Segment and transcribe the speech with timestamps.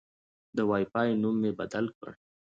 [0.55, 2.11] د وای فای نوم مې بدل کړ.